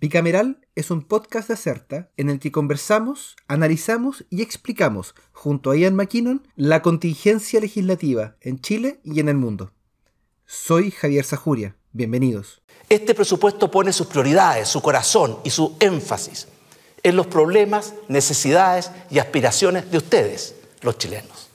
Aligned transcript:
Bicameral 0.00 0.60
es 0.76 0.92
un 0.92 1.02
podcast 1.02 1.48
de 1.48 1.54
Acerta 1.54 2.08
en 2.16 2.30
el 2.30 2.38
que 2.38 2.52
conversamos, 2.52 3.34
analizamos 3.48 4.24
y 4.30 4.42
explicamos, 4.42 5.16
junto 5.32 5.72
a 5.72 5.76
Ian 5.76 5.96
McKinnon, 5.96 6.46
la 6.54 6.82
contingencia 6.82 7.58
legislativa 7.58 8.36
en 8.40 8.60
Chile 8.60 9.00
y 9.02 9.18
en 9.18 9.28
el 9.28 9.36
mundo. 9.36 9.72
Soy 10.46 10.92
Javier 10.92 11.24
Sajuria. 11.24 11.74
Bienvenidos. 11.90 12.62
Este 12.88 13.12
presupuesto 13.12 13.72
pone 13.72 13.92
sus 13.92 14.06
prioridades, 14.06 14.68
su 14.68 14.80
corazón 14.80 15.38
y 15.42 15.50
su 15.50 15.76
énfasis 15.80 16.46
en 17.02 17.16
los 17.16 17.26
problemas, 17.26 17.94
necesidades 18.06 18.92
y 19.10 19.18
aspiraciones 19.18 19.90
de 19.90 19.98
ustedes, 19.98 20.54
los 20.82 20.96
chilenos. 20.98 21.47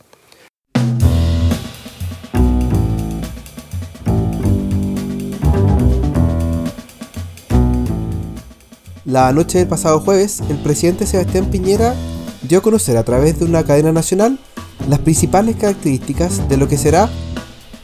La 9.05 9.33
noche 9.33 9.57
del 9.57 9.67
pasado 9.67 9.99
jueves, 9.99 10.41
el 10.49 10.55
presidente 10.55 11.05
Sebastián 11.05 11.47
Piñera 11.51 11.93
dio 12.41 12.59
a 12.59 12.61
conocer 12.61 12.95
a 12.95 13.03
través 13.03 13.37
de 13.37 13.43
una 13.43 13.63
cadena 13.63 13.91
nacional 13.91 14.39
las 14.87 14.99
principales 14.99 15.57
características 15.57 16.47
de 16.47 16.55
lo 16.55 16.69
que 16.69 16.77
será 16.77 17.09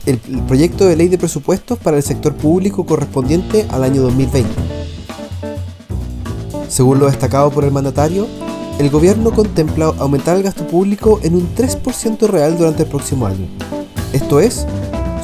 el, 0.05 0.17
proyecto 0.47 0.85
de 0.85 0.95
ley 0.95 1.09
de 1.09 1.17
presupuestos 1.17 1.77
para 1.77 1.97
el 1.97 2.03
sector 2.03 2.33
público 2.35 2.85
correspondiente 2.85 3.65
al 3.69 3.83
año 3.83 4.01
2020. 4.03 4.49
Según 6.69 6.99
lo 6.99 7.07
destacado 7.07 7.51
por 7.51 7.65
el 7.65 7.71
mandatario, 7.71 8.25
el 8.79 8.89
gobierno 8.89 9.31
contempla 9.31 9.87
aumentar 9.97 10.37
el 10.37 10.43
gasto 10.43 10.65
público 10.67 11.19
en 11.21 11.35
un 11.35 11.53
3% 11.53 12.27
real 12.27 12.57
durante 12.57 12.83
el 12.83 12.89
próximo 12.89 13.27
año. 13.27 13.45
Esto 14.13 14.39
es, 14.39 14.65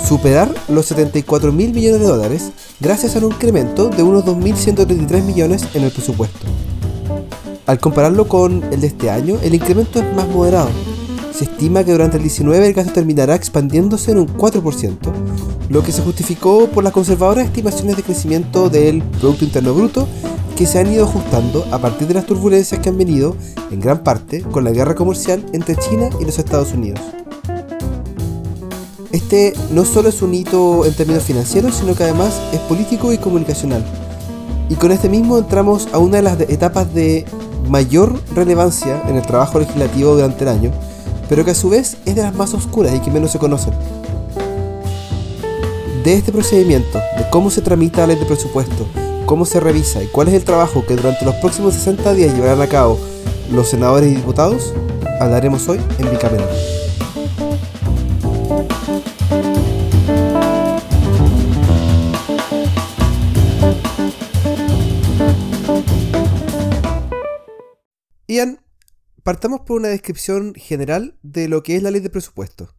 superar 0.04 0.54
los 0.67 0.85
74 0.88 1.52
mil 1.52 1.73
millones 1.73 2.02
de 2.02 2.08
dólares 2.08 2.52
gracias 2.80 3.16
a 3.16 3.20
un 3.20 3.31
incremento 3.31 3.90
de 3.90 4.04
unos 4.04 4.26
2.133 4.26 5.23
millones 5.23 5.66
en 5.73 5.84
el 5.84 5.91
presupuesto. 5.91 6.45
Al 7.66 7.80
compararlo 7.80 8.27
con 8.27 8.63
el 8.71 8.81
de 8.81 8.88
este 8.88 9.09
año, 9.09 9.37
el 9.41 9.55
incremento 9.55 9.99
es 9.99 10.15
más 10.15 10.27
moderado. 10.27 10.70
Se 11.34 11.46
estima 11.46 11.84
que 11.84 11.91
durante 11.91 12.18
el 12.18 12.24
19 12.24 12.68
el 12.68 12.74
gasto 12.74 12.93
terminará 12.93 13.35
expandiéndose 13.35 14.12
en 14.12 14.20
un 14.20 14.27
4%, 14.27 14.98
lo 15.70 15.84
que 15.84 15.91
se 15.91 16.02
justificó 16.02 16.68
por 16.68 16.84
las 16.84 16.93
conservadoras 16.93 17.46
estimaciones 17.46 17.98
de 17.98 18.04
crecimiento 18.04 18.70
del 18.70 19.02
Producto 19.02 19.46
Interno 19.46 19.74
Bruto 19.74 20.07
que 20.55 20.65
se 20.65 20.80
han 20.80 20.91
ido 20.91 21.04
ajustando 21.04 21.65
a 21.71 21.80
partir 21.80 22.07
de 22.07 22.13
las 22.13 22.26
turbulencias 22.26 22.80
que 22.80 22.87
han 22.87 22.98
venido, 22.98 23.35
en 23.71 23.82
gran 23.82 24.04
parte, 24.04 24.41
con 24.41 24.63
la 24.63 24.71
guerra 24.71 24.96
comercial 24.96 25.46
entre 25.52 25.76
China 25.76 26.09
y 26.20 26.26
los 26.26 26.40
Estados 26.40 26.71
Unidos. 26.71 27.02
Este 29.16 29.54
no 29.71 29.85
solo 29.85 30.10
es 30.10 30.21
un 30.21 30.34
hito 30.34 30.85
en 30.85 30.94
términos 30.94 31.24
financieros, 31.24 31.76
sino 31.76 31.96
que 31.96 32.04
además 32.04 32.34
es 32.52 32.60
político 32.60 33.13
y 33.13 33.18
comunicacional. 33.18 33.82
Y 34.68 34.76
con 34.76 34.91
este 34.91 35.08
mismo 35.08 35.38
entramos 35.38 35.88
a 35.94 35.99
una 35.99 36.18
de 36.18 36.24
las 36.24 36.38
etapas 36.41 36.94
de 36.94 37.24
mayor 37.70 38.20
relevancia 38.36 39.02
en 39.08 39.16
el 39.16 39.21
trabajo 39.21 39.58
legislativo 39.58 40.16
durante 40.16 40.43
el 40.43 40.49
año, 40.49 40.71
pero 41.30 41.46
que 41.46 41.52
a 41.52 41.55
su 41.55 41.70
vez 41.70 41.96
es 42.04 42.16
de 42.16 42.24
las 42.24 42.36
más 42.36 42.54
oscuras 42.54 42.93
y 42.93 42.99
que 42.99 43.10
menos 43.10 43.32
se 43.32 43.40
conocen. 43.40 43.74
De 46.04 46.13
este 46.13 46.34
procedimiento, 46.34 46.98
de 47.18 47.30
cómo 47.32 47.49
se 47.49 47.62
tramita 47.62 48.02
la 48.02 48.08
ley 48.08 48.18
de 48.18 48.26
presupuesto, 48.26 48.86
cómo 49.26 49.46
se 49.46 49.62
revisa 49.62 50.04
y 50.04 50.08
cuál 50.08 50.27
es 50.27 50.34
el 50.34 50.43
trabajo 50.43 50.86
que 50.86 50.98
durante 50.98 51.24
los 51.24 51.36
próximos 51.36 51.74
60 51.76 52.13
días 52.16 52.34
llevarán 52.34 52.62
a 52.62 52.68
cabo 52.68 52.99
los 53.49 53.70
senadores 53.70 54.12
y 54.12 54.16
diputados, 54.16 54.74
hablaremos 55.21 55.70
hoy 55.70 55.80
en 55.99 56.12
Bicameral. 56.12 56.74
Ian, 68.28 68.59
partamos 69.22 69.62
por 69.62 69.79
una 69.79 69.90
descripción 69.90 70.53
general 70.56 71.16
de 71.22 71.47
lo 71.47 71.62
que 71.62 71.75
es 71.75 71.84
la 71.84 71.91
ley 71.91 72.01
de 72.01 72.09
presupuesto. 72.09 72.73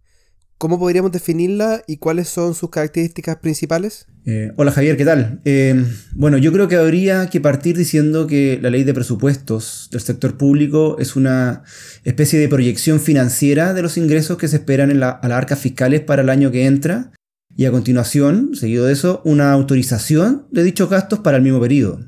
¿Cómo 0.59 0.79
podríamos 0.79 1.13
definirla 1.13 1.83
y 1.87 1.99
cuáles 1.99 2.29
son 2.29 2.55
sus 2.55 2.71
características 2.71 3.37
principales? 3.37 4.07
Eh, 4.25 4.53
hola 4.57 4.73
Javier, 4.73 4.97
¿qué 4.97 5.05
tal? 5.05 5.41
Eh, 5.45 5.85
bueno, 6.15 6.39
yo 6.39 6.51
creo 6.53 6.67
que 6.67 6.77
habría 6.77 7.29
que 7.29 7.41
partir 7.41 7.77
diciendo 7.77 8.27
que 8.27 8.59
la 8.61 8.71
ley 8.71 8.83
de 8.83 8.95
presupuestos 8.95 9.89
del 9.93 10.01
sector 10.01 10.37
público 10.37 10.97
es 10.99 11.15
una 11.15 11.63
especie 12.05 12.41
de 12.41 12.49
proyección 12.49 12.99
financiera 12.99 13.75
de 13.75 13.83
los 13.83 13.99
ingresos 13.99 14.39
que 14.39 14.49
se 14.49 14.57
esperan 14.57 14.91
en 14.91 15.03
a 15.03 15.21
las 15.23 15.33
arcas 15.33 15.61
fiscales 15.61 16.01
para 16.01 16.23
el 16.23 16.31
año 16.31 16.51
que 16.51 16.67
entra 16.67 17.13
y 17.55 17.67
a 17.67 17.71
continuación, 17.71 18.55
seguido 18.55 18.87
de 18.87 18.95
eso, 18.95 19.23
una 19.25 19.53
autorización 19.53 20.47
de 20.51 20.65
dichos 20.65 20.91
gastos 20.91 21.21
para 21.21 21.37
el 21.37 21.43
mismo 21.43 21.61
periodo. 21.61 22.01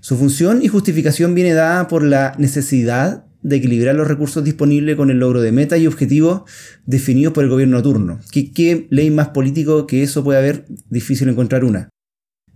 Su 0.00 0.16
función 0.16 0.62
y 0.62 0.68
justificación 0.68 1.34
viene 1.34 1.54
dada 1.54 1.88
por 1.88 2.04
la 2.04 2.34
necesidad 2.38 3.24
de 3.42 3.56
equilibrar 3.56 3.94
los 3.94 4.08
recursos 4.08 4.44
disponibles 4.44 4.96
con 4.96 5.10
el 5.10 5.18
logro 5.18 5.40
de 5.40 5.52
metas 5.52 5.80
y 5.80 5.86
objetivos 5.86 6.42
definidos 6.86 7.32
por 7.32 7.44
el 7.44 7.50
gobierno 7.50 7.82
turno. 7.82 8.20
¿Qué, 8.30 8.86
ley 8.90 9.10
más 9.10 9.28
político 9.28 9.86
que 9.86 10.02
eso 10.02 10.22
puede 10.22 10.38
haber? 10.38 10.66
Difícil 10.88 11.28
encontrar 11.28 11.64
una. 11.64 11.88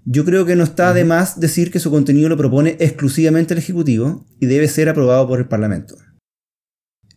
Yo 0.04 0.24
creo 0.24 0.46
que 0.46 0.56
no 0.56 0.64
está 0.64 0.92
de 0.92 1.04
más 1.04 1.38
decir 1.38 1.70
que 1.70 1.78
su 1.78 1.90
contenido 1.90 2.28
lo 2.28 2.36
propone 2.36 2.76
exclusivamente 2.80 3.54
el 3.54 3.58
Ejecutivo 3.58 4.26
y 4.40 4.46
debe 4.46 4.66
ser 4.68 4.88
aprobado 4.88 5.26
por 5.28 5.38
el 5.38 5.46
Parlamento. 5.46 5.96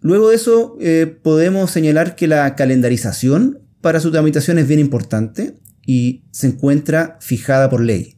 Luego 0.01 0.29
de 0.29 0.35
eso, 0.35 0.77
eh, 0.79 1.17
podemos 1.21 1.71
señalar 1.71 2.15
que 2.15 2.27
la 2.27 2.55
calendarización 2.55 3.59
para 3.81 3.99
su 3.99 4.11
tramitación 4.11 4.59
es 4.59 4.67
bien 4.67 4.79
importante 4.79 5.55
y 5.85 6.25
se 6.31 6.47
encuentra 6.47 7.17
fijada 7.21 7.69
por 7.69 7.81
ley. 7.81 8.15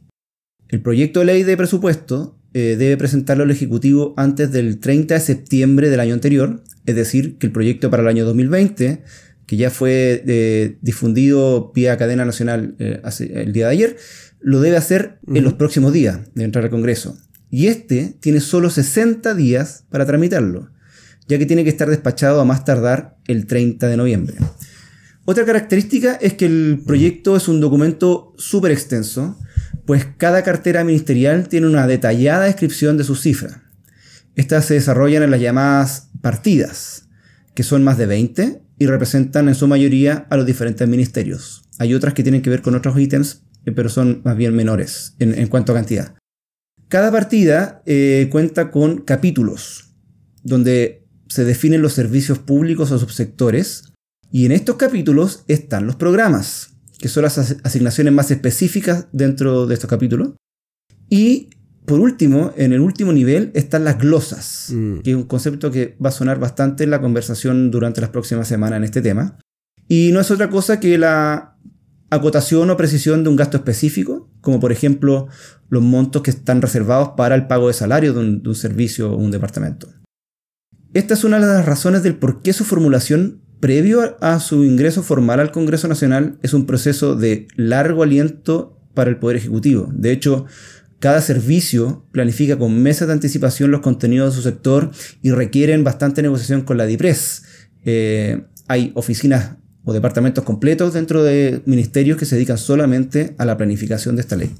El 0.68 0.82
proyecto 0.82 1.20
de 1.20 1.26
ley 1.26 1.42
de 1.44 1.56
presupuesto 1.56 2.38
eh, 2.52 2.76
debe 2.78 2.96
presentarlo 2.96 3.44
al 3.44 3.50
Ejecutivo 3.50 4.14
antes 4.16 4.52
del 4.52 4.78
30 4.80 5.14
de 5.14 5.20
septiembre 5.20 5.88
del 5.88 6.00
año 6.00 6.14
anterior, 6.14 6.62
es 6.84 6.94
decir, 6.94 7.38
que 7.38 7.46
el 7.46 7.52
proyecto 7.52 7.90
para 7.90 8.02
el 8.02 8.08
año 8.08 8.24
2020, 8.26 9.02
que 9.46 9.56
ya 9.56 9.70
fue 9.70 10.22
eh, 10.26 10.76
difundido 10.82 11.72
vía 11.74 11.96
cadena 11.96 12.26
nacional 12.26 12.74
eh, 12.78 13.00
el 13.34 13.52
día 13.52 13.66
de 13.66 13.72
ayer, 13.72 13.96
lo 14.40 14.60
debe 14.60 14.76
hacer 14.76 15.18
en 15.26 15.42
los 15.42 15.54
próximos 15.54 15.92
días 15.92 16.20
de 16.34 16.44
entrar 16.44 16.64
al 16.64 16.70
Congreso. 16.70 17.16
Y 17.50 17.68
este 17.68 18.14
tiene 18.20 18.40
solo 18.40 18.68
60 18.68 19.34
días 19.34 19.84
para 19.88 20.04
tramitarlo, 20.04 20.70
ya 21.28 21.38
que 21.38 21.46
tiene 21.46 21.64
que 21.64 21.70
estar 21.70 21.88
despachado 21.88 22.42
a 22.42 22.44
más 22.44 22.66
tardar 22.66 23.16
el 23.26 23.46
30 23.46 23.88
de 23.88 23.96
noviembre. 23.96 24.36
Otra 25.24 25.44
característica 25.44 26.14
es 26.14 26.34
que 26.34 26.46
el 26.46 26.82
proyecto 26.86 27.36
es 27.36 27.48
un 27.48 27.60
documento 27.60 28.34
súper 28.36 28.72
extenso, 28.72 29.38
pues 29.88 30.06
cada 30.18 30.42
cartera 30.42 30.84
ministerial 30.84 31.48
tiene 31.48 31.66
una 31.66 31.86
detallada 31.86 32.44
descripción 32.44 32.98
de 32.98 33.04
sus 33.04 33.22
cifras. 33.22 33.56
Estas 34.36 34.66
se 34.66 34.74
desarrollan 34.74 35.22
en 35.22 35.30
las 35.30 35.40
llamadas 35.40 36.10
partidas, 36.20 37.08
que 37.54 37.62
son 37.62 37.84
más 37.84 37.96
de 37.96 38.04
20 38.04 38.60
y 38.78 38.86
representan 38.86 39.48
en 39.48 39.54
su 39.54 39.66
mayoría 39.66 40.26
a 40.28 40.36
los 40.36 40.44
diferentes 40.44 40.86
ministerios. 40.86 41.62
Hay 41.78 41.94
otras 41.94 42.12
que 42.12 42.22
tienen 42.22 42.42
que 42.42 42.50
ver 42.50 42.60
con 42.60 42.74
otros 42.74 42.98
ítems, 42.98 43.44
eh, 43.64 43.72
pero 43.72 43.88
son 43.88 44.20
más 44.26 44.36
bien 44.36 44.54
menores 44.54 45.14
en, 45.20 45.46
cuanto 45.46 45.72
a 45.72 45.76
cantidad. 45.76 46.14
Cada 46.88 47.10
partida 47.10 47.80
eh, 47.86 48.28
cuenta 48.30 48.70
con 48.70 48.98
capítulos, 48.98 49.94
donde 50.42 51.06
se 51.28 51.46
definen 51.46 51.80
los 51.80 51.94
servicios 51.94 52.38
públicos 52.38 52.90
o 52.90 52.98
subsectores, 52.98 53.84
y 54.30 54.44
en 54.44 54.52
estos 54.52 54.76
capítulos 54.76 55.44
están 55.48 55.86
los 55.86 55.96
programas 55.96 56.77
que 56.98 57.08
son 57.08 57.22
las 57.22 57.38
asignaciones 57.38 58.12
más 58.12 58.30
específicas 58.30 59.06
dentro 59.12 59.66
de 59.66 59.74
estos 59.74 59.88
capítulos. 59.88 60.32
Y 61.08 61.50
por 61.86 62.00
último, 62.00 62.52
en 62.56 62.72
el 62.74 62.80
último 62.80 63.12
nivel 63.12 63.50
están 63.54 63.84
las 63.84 63.98
glosas, 63.98 64.70
mm. 64.74 64.98
que 64.98 65.10
es 65.10 65.16
un 65.16 65.24
concepto 65.24 65.70
que 65.70 65.96
va 66.04 66.10
a 66.10 66.12
sonar 66.12 66.38
bastante 66.38 66.84
en 66.84 66.90
la 66.90 67.00
conversación 67.00 67.70
durante 67.70 68.02
las 68.02 68.10
próximas 68.10 68.46
semanas 68.46 68.76
en 68.76 68.84
este 68.84 69.00
tema. 69.00 69.38
Y 69.88 70.10
no 70.12 70.20
es 70.20 70.30
otra 70.30 70.50
cosa 70.50 70.80
que 70.80 70.98
la 70.98 71.56
acotación 72.10 72.68
o 72.68 72.76
precisión 72.76 73.22
de 73.22 73.30
un 73.30 73.36
gasto 73.36 73.56
específico, 73.56 74.30
como 74.42 74.60
por 74.60 74.70
ejemplo 74.70 75.28
los 75.70 75.82
montos 75.82 76.22
que 76.22 76.30
están 76.30 76.60
reservados 76.60 77.10
para 77.16 77.34
el 77.34 77.46
pago 77.46 77.68
de 77.68 77.74
salario 77.74 78.12
de 78.12 78.20
un, 78.20 78.42
de 78.42 78.48
un 78.50 78.54
servicio 78.54 79.12
o 79.12 79.16
un 79.16 79.30
departamento. 79.30 79.88
Esta 80.92 81.14
es 81.14 81.24
una 81.24 81.38
de 81.38 81.46
las 81.46 81.64
razones 81.64 82.02
del 82.02 82.16
por 82.16 82.42
qué 82.42 82.52
su 82.52 82.64
formulación 82.64 83.42
previo 83.60 84.16
a 84.20 84.40
su 84.40 84.64
ingreso 84.64 85.02
formal 85.02 85.40
al 85.40 85.52
Congreso 85.52 85.88
Nacional 85.88 86.38
es 86.42 86.54
un 86.54 86.66
proceso 86.66 87.14
de 87.14 87.48
largo 87.56 88.02
aliento 88.02 88.78
para 88.94 89.10
el 89.10 89.18
Poder 89.18 89.36
Ejecutivo. 89.36 89.88
De 89.92 90.12
hecho, 90.12 90.46
cada 90.98 91.20
servicio 91.20 92.04
planifica 92.10 92.58
con 92.58 92.82
meses 92.82 93.06
de 93.06 93.14
anticipación 93.14 93.70
los 93.70 93.80
contenidos 93.80 94.34
de 94.34 94.36
su 94.36 94.42
sector 94.42 94.90
y 95.22 95.30
requieren 95.30 95.84
bastante 95.84 96.22
negociación 96.22 96.62
con 96.62 96.76
la 96.76 96.86
DIPRES. 96.86 97.42
Eh, 97.84 98.42
hay 98.66 98.92
oficinas 98.94 99.56
o 99.84 99.92
departamentos 99.92 100.44
completos 100.44 100.94
dentro 100.94 101.22
de 101.22 101.62
ministerios 101.66 102.18
que 102.18 102.26
se 102.26 102.34
dedican 102.34 102.58
solamente 102.58 103.34
a 103.38 103.44
la 103.44 103.56
planificación 103.56 104.16
de 104.16 104.22
esta 104.22 104.36
ley. 104.36 104.50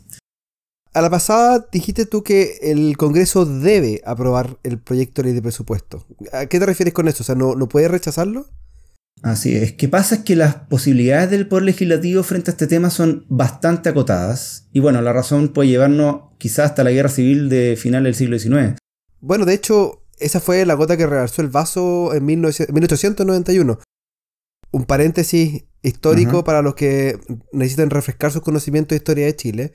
A 0.95 1.03
la 1.03 1.11
pasada 1.11 1.69
dijiste 1.71 2.07
tú 2.07 2.23
que 2.23 2.59
el 2.63 2.97
Congreso 2.97 3.45
debe 3.45 4.01
aprobar 4.05 4.59
el 4.63 4.79
proyecto 4.79 5.21
de 5.21 5.29
ley 5.29 5.35
de 5.35 5.43
presupuesto. 5.43 6.07
¿A 6.33 6.47
qué 6.47 6.59
te 6.59 6.67
refieres 6.67 6.95
con 6.95 7.09
eso? 7.09 7.23
O 7.23 7.27
sea, 7.27 7.35
¿no, 7.35 7.55
no 7.57 7.69
puede 7.69 7.89
rechazarlo? 7.89 8.47
Así 9.23 9.57
es. 9.57 9.73
¿Qué 9.73 9.89
pasa? 9.89 10.17
Es 10.17 10.21
que 10.23 10.37
las 10.37 10.55
posibilidades 10.55 11.31
del 11.31 11.49
Poder 11.49 11.65
Legislativo 11.65 12.23
frente 12.23 12.51
a 12.51 12.53
este 12.53 12.67
tema 12.67 12.91
son 12.91 13.25
bastante 13.29 13.89
acotadas. 13.89 14.69
Y 14.73 14.81
bueno, 14.81 15.01
la 15.03 15.13
razón 15.13 15.49
puede 15.49 15.69
llevarnos 15.69 16.23
quizás 16.39 16.71
hasta 16.71 16.85
la 16.85 16.91
guerra 16.91 17.09
civil 17.09 17.49
de 17.49 17.77
final 17.77 18.05
del 18.05 18.15
siglo 18.15 18.39
XIX. 18.39 18.79
Bueno, 19.21 19.45
de 19.45 19.55
hecho, 19.55 20.05
esa 20.19 20.41
fue 20.41 20.65
la 20.67 20.75
gota 20.75 20.97
que 20.97 21.07
rebalsó 21.07 21.43
el 21.43 21.49
vaso 21.49 22.15
en 22.15 22.25
1891. 22.25 23.79
Un 24.71 24.85
paréntesis 24.85 25.65
histórico 25.83 26.45
para 26.45 26.63
los 26.63 26.75
que 26.75 27.19
necesitan 27.53 27.91
refrescar 27.91 28.31
sus 28.31 28.43
conocimientos 28.43 28.91
de 28.91 28.97
historia 28.97 29.27
de 29.27 29.37
Chile. 29.37 29.73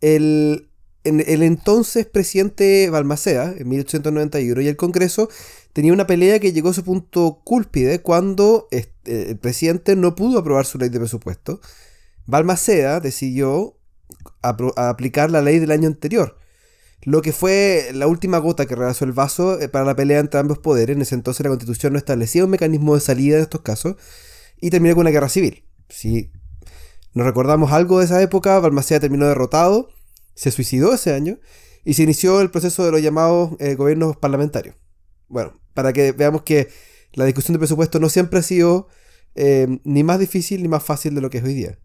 El, 0.00 0.70
el 1.04 1.42
entonces 1.42 2.06
presidente 2.06 2.90
Balmaceda, 2.90 3.54
en 3.56 3.68
1891, 3.68 4.60
y 4.60 4.68
el 4.68 4.76
Congreso 4.76 5.28
tenía 5.72 5.92
una 5.92 6.06
pelea 6.06 6.38
que 6.38 6.52
llegó 6.52 6.70
a 6.70 6.74
su 6.74 6.84
punto 6.84 7.40
cúlpide 7.44 8.00
cuando 8.00 8.68
este, 8.70 9.30
el 9.30 9.38
presidente 9.38 9.96
no 9.96 10.14
pudo 10.14 10.38
aprobar 10.38 10.66
su 10.66 10.78
ley 10.78 10.88
de 10.88 10.98
presupuesto. 10.98 11.60
Balmaceda 12.26 13.00
decidió 13.00 13.76
aplicar 14.42 15.30
la 15.30 15.42
ley 15.42 15.58
del 15.58 15.70
año 15.70 15.88
anterior, 15.88 16.38
lo 17.02 17.22
que 17.22 17.32
fue 17.32 17.90
la 17.94 18.06
última 18.06 18.38
gota 18.38 18.66
que 18.66 18.76
rebasó 18.76 19.04
el 19.04 19.12
vaso 19.12 19.60
eh, 19.60 19.68
para 19.68 19.84
la 19.84 19.96
pelea 19.96 20.20
entre 20.20 20.40
ambos 20.40 20.58
poderes. 20.58 20.96
En 20.96 21.02
ese 21.02 21.14
entonces 21.14 21.44
la 21.44 21.50
constitución 21.50 21.92
no 21.92 21.98
establecía 21.98 22.44
un 22.44 22.50
mecanismo 22.50 22.94
de 22.94 23.00
salida 23.00 23.36
en 23.36 23.42
estos 23.42 23.62
casos 23.62 23.96
y 24.60 24.70
terminó 24.70 24.94
con 24.94 25.02
una 25.02 25.10
guerra 25.10 25.28
civil. 25.28 25.64
Si 25.88 26.30
nos 27.14 27.26
recordamos 27.26 27.72
algo 27.72 27.98
de 27.98 28.04
esa 28.04 28.20
época, 28.22 28.58
Balmaceda 28.60 29.00
terminó 29.00 29.26
derrotado, 29.26 29.88
se 30.34 30.50
suicidó 30.50 30.92
ese 30.94 31.14
año 31.14 31.38
y 31.84 31.94
se 31.94 32.02
inició 32.02 32.40
el 32.40 32.50
proceso 32.50 32.84
de 32.84 32.92
los 32.92 33.02
llamados 33.02 33.52
eh, 33.58 33.74
gobiernos 33.74 34.16
parlamentarios. 34.16 34.76
Bueno, 35.28 35.59
para 35.74 35.92
que 35.92 36.12
veamos 36.12 36.42
que 36.42 36.68
la 37.14 37.24
discusión 37.24 37.54
de 37.54 37.58
presupuesto 37.58 37.98
no 37.98 38.08
siempre 38.08 38.38
ha 38.38 38.42
sido 38.42 38.88
eh, 39.34 39.78
ni 39.84 40.02
más 40.04 40.18
difícil 40.18 40.62
ni 40.62 40.68
más 40.68 40.82
fácil 40.82 41.14
de 41.14 41.20
lo 41.20 41.30
que 41.30 41.38
es 41.38 41.44
hoy 41.44 41.54
día. 41.54 41.78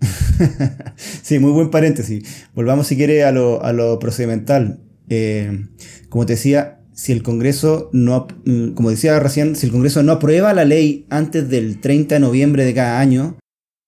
sí, 1.22 1.38
muy 1.38 1.52
buen 1.52 1.70
paréntesis. 1.70 2.46
Volvamos 2.54 2.86
si 2.86 2.96
quiere 2.96 3.24
a 3.24 3.32
lo, 3.32 3.98
procedimental. 3.98 4.80
Eh, 5.08 5.66
como 6.08 6.26
te 6.26 6.34
decía, 6.34 6.80
si 6.92 7.12
el 7.12 7.22
Congreso 7.22 7.90
no, 7.92 8.26
mm, 8.44 8.70
como 8.72 8.90
decía 8.90 9.18
recién, 9.20 9.56
si 9.56 9.66
el 9.66 9.72
Congreso 9.72 10.02
no 10.02 10.12
aprueba 10.12 10.52
la 10.54 10.64
ley 10.64 11.06
antes 11.10 11.48
del 11.48 11.80
30 11.80 12.16
de 12.16 12.20
noviembre 12.20 12.64
de 12.64 12.74
cada 12.74 13.00
año, 13.00 13.38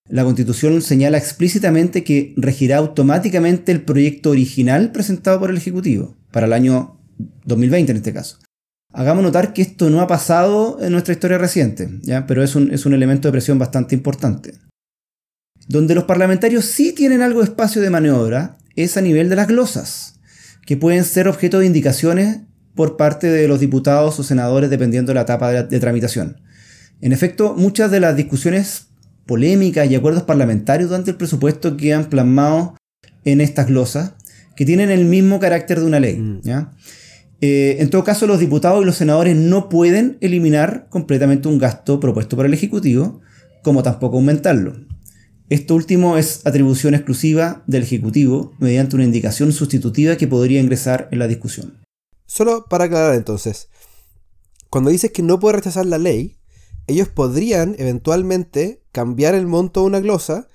la 0.08 0.24
Constitución 0.24 0.82
señala 0.82 1.18
explícitamente 1.18 2.02
que 2.02 2.34
regirá 2.36 2.78
automáticamente 2.78 3.70
el 3.70 3.82
proyecto 3.82 4.30
original 4.30 4.90
presentado 4.92 5.38
por 5.38 5.50
el 5.50 5.56
Ejecutivo, 5.56 6.16
para 6.32 6.46
el 6.46 6.52
año 6.52 7.00
2020 7.44 7.92
en 7.92 7.96
este 7.98 8.12
caso. 8.12 8.38
Hagamos 8.92 9.22
notar 9.22 9.52
que 9.52 9.62
esto 9.62 9.88
no 9.88 10.00
ha 10.00 10.06
pasado 10.06 10.78
en 10.80 10.92
nuestra 10.92 11.14
historia 11.14 11.38
reciente, 11.38 11.88
¿ya? 12.02 12.26
pero 12.26 12.42
es 12.42 12.56
un, 12.56 12.72
es 12.72 12.86
un 12.86 12.94
elemento 12.94 13.28
de 13.28 13.32
presión 13.32 13.58
bastante 13.58 13.94
importante. 13.94 14.54
Donde 15.68 15.94
los 15.94 16.04
parlamentarios 16.04 16.64
sí 16.64 16.92
tienen 16.92 17.22
algo 17.22 17.40
de 17.40 17.46
espacio 17.46 17.80
de 17.80 17.90
maniobra 17.90 18.56
es 18.74 18.96
a 18.96 19.00
nivel 19.00 19.28
de 19.28 19.36
las 19.36 19.46
glosas, 19.46 20.18
que 20.66 20.76
pueden 20.76 21.04
ser 21.04 21.28
objeto 21.28 21.60
de 21.60 21.66
indicaciones 21.66 22.40
por 22.74 22.96
parte 22.96 23.28
de 23.28 23.46
los 23.46 23.60
diputados 23.60 24.18
o 24.18 24.24
senadores 24.24 24.70
dependiendo 24.70 25.10
de 25.10 25.14
la 25.14 25.22
etapa 25.22 25.52
de, 25.52 25.80
tramitación. 25.80 26.40
En 27.00 27.12
efecto, 27.12 27.54
muchas 27.56 27.90
de 27.90 28.00
las 28.00 28.16
discusiones 28.16 28.86
polémicas 29.26 29.88
y 29.88 29.94
acuerdos 29.94 30.24
parlamentarios 30.24 30.90
durante 30.90 31.12
el 31.12 31.16
presupuesto 31.16 31.76
quedan 31.76 32.06
plasmados 32.06 32.70
en 33.24 33.40
estas 33.40 33.68
glosas, 33.68 34.14
que 34.56 34.64
tienen 34.64 34.90
el 34.90 35.04
mismo 35.04 35.38
carácter 35.38 35.80
de 35.80 35.86
una 35.86 36.00
ley. 36.00 36.16
Mm. 36.16 36.40
Eh, 37.40 37.76
en 37.80 37.88
todo 37.88 38.04
caso, 38.04 38.26
los 38.26 38.38
diputados 38.38 38.82
y 38.82 38.86
los 38.86 38.96
senadores 38.96 39.34
no 39.36 39.68
pueden 39.68 40.18
eliminar 40.20 40.88
completamente 40.90 41.48
un 41.48 41.58
gasto 41.58 41.98
propuesto 41.98 42.36
por 42.36 42.44
el 42.44 42.54
Ejecutivo, 42.54 43.20
como 43.62 43.82
tampoco 43.82 44.16
aumentarlo. 44.16 44.74
Esto 45.48 45.74
último 45.74 46.16
es 46.16 46.46
atribución 46.46 46.94
exclusiva 46.94 47.64
del 47.66 47.82
Ejecutivo 47.82 48.52
mediante 48.58 48.94
una 48.94 49.04
indicación 49.04 49.52
sustitutiva 49.52 50.16
que 50.16 50.28
podría 50.28 50.60
ingresar 50.60 51.08
en 51.10 51.18
la 51.18 51.26
discusión. 51.26 51.80
Solo 52.26 52.66
para 52.68 52.84
aclarar 52.84 53.14
entonces, 53.14 53.68
cuando 54.68 54.90
dices 54.90 55.10
que 55.10 55.22
no 55.22 55.40
puede 55.40 55.56
rechazar 55.56 55.86
la 55.86 55.98
ley, 55.98 56.36
ellos 56.86 57.08
podrían 57.08 57.74
eventualmente 57.78 58.84
cambiar 58.92 59.34
el 59.34 59.46
monto 59.46 59.80
de 59.80 59.86
una 59.86 60.00
glosa, 60.00 60.46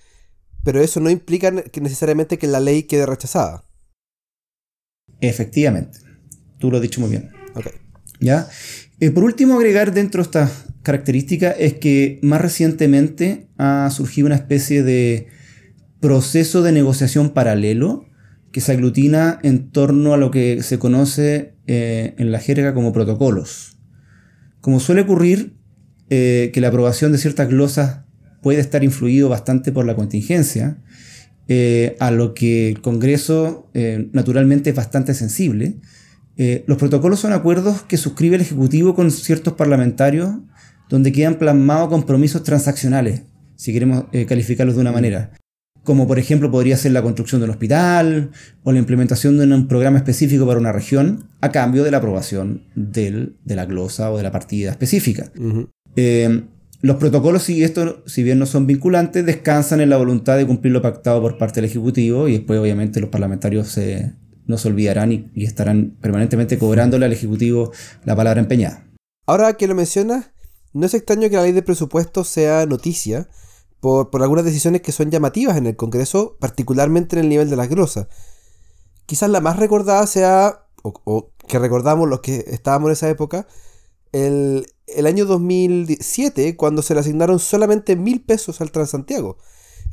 pero 0.63 0.81
eso 0.81 0.99
no 0.99 1.09
implica 1.09 1.51
necesariamente 1.51 2.37
que 2.37 2.47
la 2.47 2.59
ley 2.59 2.83
quede 2.83 3.05
rechazada. 3.05 3.65
Efectivamente, 5.19 5.99
tú 6.59 6.71
lo 6.71 6.77
has 6.77 6.83
dicho 6.83 7.01
muy 7.01 7.09
bien. 7.09 7.31
¿Ya? 8.19 8.47
Eh, 8.99 9.11
por 9.11 9.23
último, 9.23 9.57
agregar 9.57 9.93
dentro 9.93 10.23
de 10.23 10.27
esta 10.27 10.51
característica 10.83 11.51
es 11.51 11.73
que 11.73 12.19
más 12.21 12.41
recientemente 12.41 13.47
ha 13.57 13.89
surgido 13.91 14.27
una 14.27 14.35
especie 14.35 14.83
de 14.83 15.27
proceso 15.99 16.61
de 16.61 16.71
negociación 16.71 17.31
paralelo 17.31 18.05
que 18.51 18.61
se 18.61 18.71
aglutina 18.71 19.39
en 19.43 19.69
torno 19.71 20.13
a 20.13 20.17
lo 20.17 20.31
que 20.31 20.63
se 20.63 20.79
conoce 20.79 21.55
eh, 21.67 22.13
en 22.17 22.31
la 22.31 22.39
jerga 22.39 22.73
como 22.73 22.93
protocolos. 22.93 23.77
Como 24.61 24.79
suele 24.79 25.01
ocurrir 25.01 25.57
eh, 26.09 26.51
que 26.53 26.61
la 26.61 26.69
aprobación 26.69 27.11
de 27.11 27.17
ciertas 27.17 27.49
glosas 27.49 28.01
puede 28.41 28.61
estar 28.61 28.83
influido 28.83 29.27
bastante 29.27 29.71
por 29.71 29.85
la 29.85 29.95
contingencia, 29.95 30.77
a 31.99 32.09
lo 32.09 32.33
que 32.33 32.69
el 32.69 32.81
Congreso 32.81 33.69
naturalmente 34.13 34.71
es 34.71 34.75
bastante 34.75 35.13
sensible, 35.13 35.77
los 36.37 36.77
protocolos 36.77 37.19
son 37.19 37.33
acuerdos 37.33 37.83
que 37.83 37.97
suscribe 37.97 38.35
el 38.35 38.41
Ejecutivo 38.41 38.93
con 38.93 39.09
ciertos 39.11 39.53
parlamentarios 39.53 40.35
donde 40.89 41.11
quedan 41.11 41.35
plasmados 41.35 41.89
compromisos 41.89 42.43
transaccionales, 42.43 43.23
si 43.55 43.73
queremos 43.73 44.05
eh, 44.11 44.25
calificarlos 44.25 44.75
de 44.75 44.81
una 44.81 44.91
manera. 44.91 45.31
Como 45.83 46.07
por 46.07 46.17
ejemplo 46.17 46.49
podría 46.49 46.77
ser 46.77 46.93
la 46.93 47.03
construcción 47.03 47.41
de 47.41 47.45
un 47.45 47.51
hospital 47.51 48.31
o 48.63 48.71
la 48.71 48.79
implementación 48.79 49.37
de 49.37 49.45
un 49.45 49.67
programa 49.67 49.97
específico 49.97 50.47
para 50.47 50.59
una 50.59 50.71
región 50.71 51.25
a 51.41 51.51
cambio 51.51 51.83
de 51.83 51.91
la 51.91 51.97
aprobación 51.97 52.63
de 52.75 53.33
la 53.45 53.65
glosa 53.65 54.11
o 54.11 54.17
de 54.17 54.23
la 54.23 54.31
partida 54.31 54.71
específica. 54.71 55.31
Eh, 55.95 56.43
los 56.81 56.97
protocolos, 56.97 57.43
si, 57.43 57.63
esto, 57.63 58.03
si 58.05 58.23
bien 58.23 58.39
no 58.39 58.45
son 58.45 58.67
vinculantes, 58.67 59.25
descansan 59.25 59.79
en 59.79 59.89
la 59.89 59.97
voluntad 59.97 60.37
de 60.37 60.45
cumplir 60.45 60.73
lo 60.73 60.81
pactado 60.81 61.21
por 61.21 61.37
parte 61.37 61.61
del 61.61 61.69
Ejecutivo 61.69 62.27
y 62.27 62.33
después 62.33 62.59
obviamente 62.59 62.99
los 62.99 63.09
parlamentarios 63.09 63.79
no 64.47 64.57
se 64.57 64.67
olvidarán 64.67 65.11
y, 65.11 65.31
estarán 65.43 65.97
permanentemente 66.01 66.57
cobrándole 66.57 67.05
al 67.05 67.13
Ejecutivo 67.13 67.71
la 68.03 68.15
palabra 68.15 68.39
empeñada. 68.39 68.85
Ahora 69.25 69.53
que 69.57 69.67
lo 69.67 69.75
mencionas, 69.75 70.31
no 70.73 70.85
es 70.85 70.93
extraño 70.93 71.29
que 71.29 71.35
la 71.35 71.43
ley 71.43 71.51
de 71.51 71.63
presupuesto 71.63 72.23
sea 72.23 72.65
noticia 72.65 73.27
por, 73.79 74.09
algunas 74.21 74.45
decisiones 74.45 74.81
que 74.81 74.91
son 74.91 75.11
llamativas 75.11 75.57
en 75.57 75.67
el 75.67 75.75
Congreso, 75.75 76.37
particularmente 76.39 77.15
en 77.15 77.23
el 77.23 77.29
nivel 77.29 77.49
de 77.49 77.55
las 77.55 77.69
grosas. 77.69 78.07
Quizás 79.05 79.29
la 79.29 79.41
más 79.41 79.57
recordada 79.57 80.07
sea, 80.07 80.65
o, 80.81 81.31
que 81.47 81.59
recordamos 81.59 82.09
los 82.09 82.21
que 82.21 82.45
estábamos 82.47 82.87
en 82.87 82.93
esa 82.93 83.09
época, 83.09 83.47
el, 84.11 84.65
año 85.05 85.25
2007, 85.25 86.55
cuando 86.55 86.81
se 86.81 86.93
le 86.93 87.01
asignaron 87.01 87.39
solamente 87.39 87.95
mil 87.95 88.23
pesos 88.23 88.61
al 88.61 88.71
Transantiago. 88.71 89.37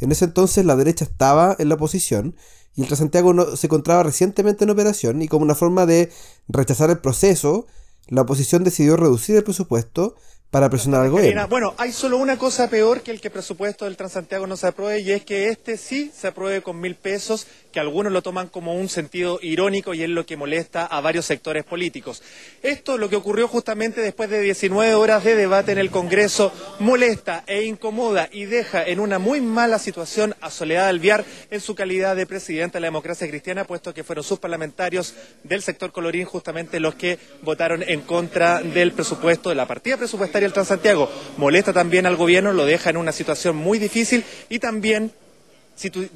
En 0.01 0.11
ese 0.11 0.25
entonces 0.25 0.65
la 0.65 0.77
derecha 0.77 1.05
estaba 1.05 1.55
en 1.59 1.69
la 1.69 1.75
oposición 1.75 2.37
y 2.75 2.83
el 2.83 2.87
Transantiago 2.87 3.35
no, 3.35 3.57
se 3.57 3.67
encontraba 3.67 4.03
recientemente 4.03 4.65
en 4.65 4.71
operación 4.71 5.23
y 5.23 5.29
como 5.29 5.45
una 5.45 5.55
forma 5.55 5.87
de 5.87 6.11
rechazar 6.49 6.91
el 6.91 6.99
proceso, 6.99 7.67
la 8.09 8.23
oposición 8.23 8.65
decidió 8.65 8.97
reducir 8.97 9.37
el 9.37 9.45
presupuesto 9.45 10.17
para 10.53 10.69
presionar 10.69 11.01
al 11.01 11.11
gobierno. 11.11 11.49
Bueno, 11.49 11.75
hay 11.79 11.93
solo 11.93 12.19
una 12.19 12.37
cosa 12.37 12.69
peor 12.69 13.01
que 13.01 13.11
el 13.11 13.23
que 13.23 13.29
el 13.29 13.33
presupuesto 13.33 13.87
del 13.87 13.97
Transantiago 13.97 14.47
no 14.47 14.59
se 14.59 14.67
apruebe 14.67 15.01
y 15.01 15.11
es 15.11 15.25
que 15.25 15.49
este 15.49 15.79
sí 15.79 16.13
se 16.15 16.27
apruebe 16.27 16.61
con 16.61 16.79
mil 16.79 16.95
pesos 16.95 17.47
que 17.73 17.81
algunos 17.81 18.13
lo 18.13 18.21
toman 18.21 18.49
como 18.49 18.75
un 18.75 18.91
sentido 18.91 19.39
irónico 19.41 19.95
y 19.95 20.03
es 20.03 20.11
lo 20.11 20.27
que 20.27 20.37
molesta 20.37 20.85
a 20.85 21.01
varios 21.01 21.25
sectores 21.25 21.65
políticos. 21.65 22.23
Esto, 22.63 22.99
lo 22.99 23.09
que 23.09 23.17
ocurrió 23.17 23.49
justamente 23.49 24.03
después 24.03 24.29
de 24.29 24.43
19 24.43 24.93
horas 24.93 25.25
de 25.25 25.37
debate 25.37 25.73
en 25.73 25.79
el 25.79 25.91
Congreso, 25.91 26.53
molesta 26.81 27.45
e 27.47 27.63
incomoda 27.63 28.29
y 28.31 28.45
deja 28.45 28.85
en 28.85 29.01
una 29.01 29.19
muy 29.19 29.41
mala 29.41 29.79
situación 29.79 30.35
a 30.43 30.51
Soledad 30.51 30.89
Alviar 30.89 31.25
en 31.51 31.63
su 31.63 31.75
calidad 31.75 32.15
de 32.15 32.27
presidenta 32.27 32.77
de 32.77 32.83
la 32.83 32.89
democracia 32.89 33.27
cristiana, 33.27 33.65
puesto 33.65 33.95
que 33.95 34.05
fueron 34.05 34.23
sus 34.23 34.39
parlamentarios 34.39 35.15
del 35.45 35.63
sector 35.63 35.93
colorín 35.93 36.27
justamente 36.27 36.79
los 36.79 36.95
que 36.95 37.19
votaron 37.41 37.83
en 37.83 38.03
contra 38.03 38.61
del 38.61 38.93
presupuesto, 38.93 39.49
de 39.49 39.55
la 39.55 39.67
partida 39.67 39.97
presupuestaria 39.97 40.42
del 40.43 40.53
Transantiago. 40.53 41.09
Molesta 41.37 41.73
también 41.73 42.07
al 42.07 42.17
gobierno, 42.17 42.53
lo 42.53 42.65
deja 42.65 42.91
en 42.91 42.97
una 42.97 43.13
situación 43.13 43.57
muy 43.57 43.79
difícil 43.79 44.25
y 44.49 44.59
también 44.59 45.13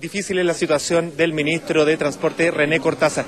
difícil 0.01 0.39
es 0.39 0.45
la 0.45 0.55
situación 0.55 1.17
del 1.17 1.33
ministro 1.33 1.85
de 1.85 1.97
Transporte 1.97 2.51
René 2.51 2.81
Cortázar. 2.81 3.27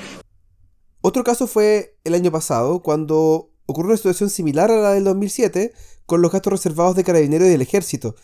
Otro 1.00 1.24
caso 1.24 1.46
fue 1.46 1.96
el 2.04 2.14
año 2.14 2.30
pasado, 2.30 2.82
cuando 2.82 3.50
ocurrió 3.66 3.90
una 3.90 3.96
situación 3.96 4.30
similar 4.30 4.70
a 4.70 4.76
la 4.76 4.92
del 4.92 5.04
2007 5.04 5.72
con 6.06 6.22
los 6.22 6.32
gastos 6.32 6.52
reservados 6.52 6.96
de 6.96 7.04
carabineros 7.04 7.48
y 7.48 7.50
del 7.50 7.62
ejército, 7.62 8.16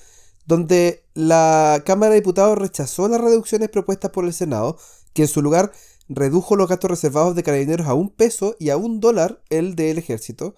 donde 0.47 1.05
la 1.15 1.83
Cámara 1.85 2.13
de 2.13 2.21
Diputados 2.21 2.59
rechazó 2.59 3.09
las 3.09 3.21
reducciones 3.21 3.69
propuestas 3.69 4.11
por 4.11 4.25
el 4.25 4.33
Senado, 4.33 4.79
que 5.13 5.23
en 5.23 5.29
su 5.29 5.43
lugar 5.43 5.73
redujo 6.09 6.57
los 6.57 6.69
gastos 6.69 6.91
reservados 6.91 7.35
de 7.35 7.43
carabineros 7.43 7.87
a 7.87 7.95
un 7.95 8.11
peso 8.11 8.57
y 8.59 8.71
a 8.71 8.77
un 8.77 9.01
dólar 9.01 9.41
el 9.51 9.75
del 9.77 9.99
ejército. 9.99 10.55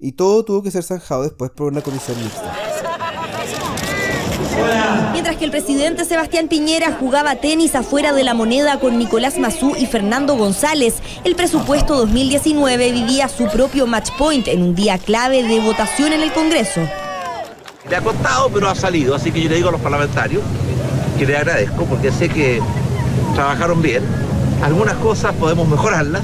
Y 0.00 0.12
todo 0.12 0.44
tuvo 0.44 0.62
que 0.62 0.70
ser 0.70 0.82
zanjado 0.82 1.22
después 1.22 1.50
por 1.50 1.68
una 1.68 1.82
comisión 1.82 2.16
mixta. 2.22 2.52
Mientras 5.12 5.36
que 5.36 5.44
el 5.44 5.50
presidente 5.50 6.04
Sebastián 6.04 6.48
Piñera 6.48 6.96
jugaba 6.98 7.36
tenis 7.36 7.74
afuera 7.74 8.12
de 8.12 8.24
la 8.24 8.34
moneda 8.34 8.80
con 8.80 8.98
Nicolás 8.98 9.38
Mazú 9.38 9.74
y 9.76 9.86
Fernando 9.86 10.36
González, 10.36 10.96
el 11.24 11.34
presupuesto 11.36 11.96
2019 11.96 12.92
vivía 12.92 13.28
su 13.28 13.46
propio 13.48 13.86
match 13.86 14.10
point 14.18 14.48
en 14.48 14.62
un 14.62 14.74
día 14.74 14.98
clave 14.98 15.42
de 15.42 15.60
votación 15.60 16.12
en 16.12 16.22
el 16.22 16.32
Congreso. 16.32 16.80
Le 17.88 17.96
ha 17.96 18.00
costado, 18.00 18.50
pero 18.50 18.68
ha 18.68 18.74
salido, 18.74 19.14
así 19.14 19.30
que 19.32 19.42
yo 19.42 19.48
le 19.48 19.56
digo 19.56 19.68
a 19.68 19.72
los 19.72 19.80
parlamentarios 19.80 20.42
que 21.18 21.26
le 21.26 21.36
agradezco 21.36 21.84
porque 21.84 22.10
sé 22.10 22.28
que 22.28 22.60
trabajaron 23.34 23.82
bien. 23.82 24.02
Algunas 24.62 24.96
cosas 24.96 25.34
podemos 25.34 25.68
mejorarlas, 25.68 26.22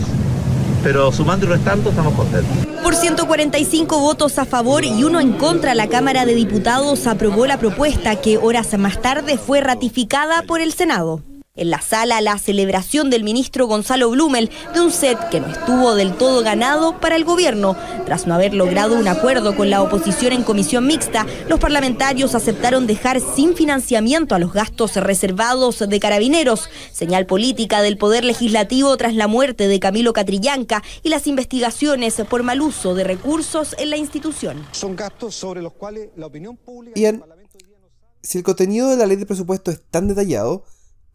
pero 0.86 1.10
sumando 1.10 1.46
y 1.46 1.48
restando 1.48 1.90
estamos 1.90 2.14
contentos. 2.14 2.56
Por 2.80 2.94
145 2.94 3.98
votos 3.98 4.38
a 4.38 4.44
favor 4.44 4.84
y 4.84 5.02
uno 5.02 5.18
en 5.18 5.32
contra, 5.32 5.74
la 5.74 5.88
Cámara 5.88 6.24
de 6.24 6.36
Diputados 6.36 7.08
aprobó 7.08 7.44
la 7.46 7.58
propuesta 7.58 8.14
que 8.20 8.38
horas 8.38 8.78
más 8.78 9.02
tarde 9.02 9.36
fue 9.36 9.60
ratificada 9.60 10.42
por 10.42 10.60
el 10.60 10.72
Senado. 10.72 11.24
En 11.56 11.70
la 11.70 11.80
sala, 11.80 12.20
la 12.20 12.38
celebración 12.38 13.08
del 13.08 13.24
ministro 13.24 13.66
Gonzalo 13.66 14.10
Blumel 14.10 14.50
de 14.74 14.80
un 14.82 14.92
set 14.92 15.18
que 15.30 15.40
no 15.40 15.46
estuvo 15.46 15.94
del 15.94 16.14
todo 16.14 16.42
ganado 16.42 17.00
para 17.00 17.16
el 17.16 17.24
gobierno. 17.24 17.76
Tras 18.04 18.26
no 18.26 18.34
haber 18.34 18.52
logrado 18.52 18.94
un 18.94 19.08
acuerdo 19.08 19.56
con 19.56 19.70
la 19.70 19.82
oposición 19.82 20.34
en 20.34 20.42
comisión 20.42 20.86
mixta, 20.86 21.26
los 21.48 21.58
parlamentarios 21.58 22.34
aceptaron 22.34 22.86
dejar 22.86 23.20
sin 23.20 23.56
financiamiento 23.56 24.34
a 24.34 24.38
los 24.38 24.52
gastos 24.52 24.96
reservados 24.96 25.78
de 25.78 25.98
carabineros, 26.00 26.68
señal 26.92 27.24
política 27.24 27.80
del 27.80 27.96
Poder 27.96 28.24
Legislativo 28.24 28.94
tras 28.98 29.14
la 29.14 29.26
muerte 29.26 29.66
de 29.66 29.80
Camilo 29.80 30.12
Catrillanca 30.12 30.82
y 31.02 31.08
las 31.08 31.26
investigaciones 31.26 32.20
por 32.28 32.42
mal 32.42 32.60
uso 32.60 32.94
de 32.94 33.04
recursos 33.04 33.74
en 33.78 33.88
la 33.88 33.96
institución. 33.96 34.66
Son 34.72 34.94
gastos 34.94 35.34
sobre 35.34 35.62
los 35.62 35.72
cuales 35.72 36.10
la 36.16 36.26
opinión 36.26 36.56
pública... 36.58 37.00
Si 38.22 38.38
el 38.38 38.44
contenido 38.44 38.90
de 38.90 38.96
la 38.96 39.06
ley 39.06 39.16
de 39.16 39.24
presupuesto 39.24 39.70
es 39.70 39.80
tan 39.88 40.08
detallado, 40.08 40.64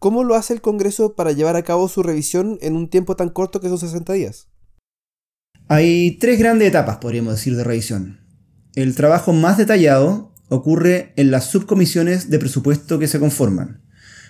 ¿Cómo 0.02 0.24
lo 0.24 0.34
hace 0.34 0.52
el 0.52 0.60
Congreso 0.60 1.14
para 1.14 1.30
llevar 1.30 1.54
a 1.54 1.62
cabo 1.62 1.86
su 1.86 2.02
revisión 2.02 2.58
en 2.60 2.74
un 2.74 2.90
tiempo 2.90 3.14
tan 3.14 3.28
corto 3.28 3.60
que 3.60 3.68
son 3.68 3.78
60 3.78 4.12
días? 4.14 4.48
Hay 5.68 6.18
tres 6.18 6.40
grandes 6.40 6.66
etapas, 6.66 6.96
podríamos 6.96 7.34
decir, 7.34 7.54
de 7.54 7.62
revisión. 7.62 8.18
El 8.74 8.96
trabajo 8.96 9.32
más 9.32 9.58
detallado 9.58 10.34
ocurre 10.48 11.12
en 11.14 11.30
las 11.30 11.44
subcomisiones 11.44 12.30
de 12.30 12.40
presupuesto 12.40 12.98
que 12.98 13.06
se 13.06 13.20
conforman. 13.20 13.80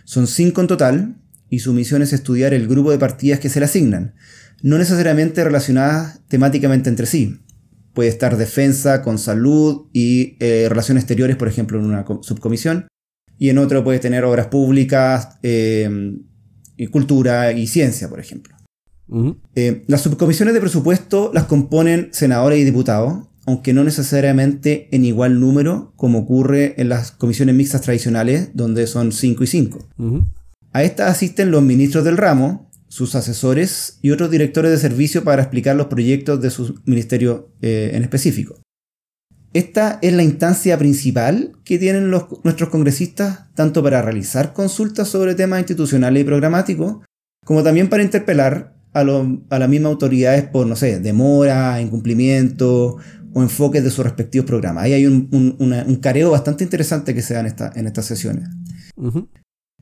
Son 0.04 0.26
cinco 0.26 0.60
en 0.60 0.66
total, 0.66 1.16
y 1.48 1.60
su 1.60 1.72
misión 1.72 2.02
es 2.02 2.12
estudiar 2.12 2.52
el 2.52 2.68
grupo 2.68 2.90
de 2.90 2.98
partidas 2.98 3.40
que 3.40 3.48
se 3.48 3.58
le 3.58 3.64
asignan, 3.64 4.14
no 4.60 4.76
necesariamente 4.76 5.42
relacionadas 5.42 6.20
temáticamente 6.28 6.90
entre 6.90 7.06
sí. 7.06 7.40
Puede 7.94 8.10
estar 8.10 8.36
defensa 8.36 9.00
con 9.00 9.16
salud 9.16 9.86
y 9.94 10.36
eh, 10.38 10.66
relaciones 10.68 11.04
exteriores, 11.04 11.36
por 11.36 11.48
ejemplo, 11.48 11.78
en 11.78 11.86
una 11.86 12.04
subcomisión, 12.20 12.88
y 13.42 13.50
en 13.50 13.58
otro 13.58 13.82
puede 13.82 13.98
tener 13.98 14.22
obras 14.22 14.46
públicas, 14.46 15.30
eh, 15.42 15.90
y 16.76 16.86
cultura 16.86 17.50
y 17.50 17.66
ciencia, 17.66 18.08
por 18.08 18.20
ejemplo. 18.20 18.54
Eh, 19.56 19.82
las 19.88 20.00
subcomisiones 20.02 20.54
de 20.54 20.60
presupuesto 20.60 21.32
las 21.34 21.46
componen 21.46 22.10
senadores 22.12 22.60
y 22.60 22.64
diputados, 22.64 23.26
aunque 23.44 23.72
no 23.72 23.82
necesariamente 23.82 24.86
en 24.92 25.04
igual 25.04 25.40
número 25.40 25.92
como 25.96 26.20
ocurre 26.20 26.80
en 26.80 26.88
las 26.88 27.10
comisiones 27.10 27.56
mixtas 27.56 27.80
tradicionales, 27.80 28.50
donde 28.54 28.86
son 28.86 29.10
5 29.10 29.42
y 29.42 29.46
5. 29.48 29.88
A 30.72 30.84
estas 30.84 31.10
asisten 31.10 31.50
los 31.50 31.64
ministros 31.64 32.04
del 32.04 32.18
ramo, 32.18 32.70
sus 32.86 33.16
asesores 33.16 33.98
y 34.02 34.12
otros 34.12 34.30
directores 34.30 34.70
de 34.70 34.78
servicio 34.78 35.24
para 35.24 35.42
explicar 35.42 35.74
los 35.74 35.88
proyectos 35.88 36.40
de 36.40 36.50
su 36.50 36.76
ministerio 36.84 37.50
eh, 37.60 37.90
en 37.94 38.04
específico. 38.04 38.61
Esta 39.54 39.98
es 40.00 40.14
la 40.14 40.22
instancia 40.22 40.78
principal 40.78 41.52
que 41.64 41.78
tienen 41.78 42.10
nuestros 42.10 42.70
congresistas 42.70 43.52
tanto 43.54 43.82
para 43.82 44.00
realizar 44.00 44.54
consultas 44.54 45.08
sobre 45.08 45.34
temas 45.34 45.58
institucionales 45.60 46.22
y 46.22 46.24
programáticos, 46.24 47.04
como 47.44 47.62
también 47.62 47.88
para 47.90 48.02
interpelar 48.02 48.74
a, 48.94 49.04
las 49.04 49.68
mismas 49.68 49.92
autoridades 49.92 50.44
por, 50.44 50.66
no 50.66 50.76
sé, 50.76 51.00
demora, 51.00 51.80
incumplimiento 51.82 52.96
o 53.34 53.42
enfoques 53.42 53.84
de 53.84 53.90
sus 53.90 54.04
respectivos 54.04 54.46
programas. 54.46 54.84
Ahí 54.84 54.94
hay 54.94 55.06
un, 55.06 55.98
careo 56.00 56.30
bastante 56.30 56.64
interesante 56.64 57.14
que 57.14 57.22
se 57.22 57.34
da 57.34 57.40
en, 57.40 57.54
en 57.74 57.86
estas 57.86 58.06
sesiones. 58.06 58.48